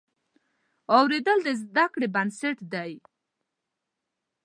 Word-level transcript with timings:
اورېدل 0.97 1.39
د 1.47 1.49
زده 1.61 1.85
کړې 1.93 2.07
بنسټ 2.15 2.57
دی. 2.73 2.91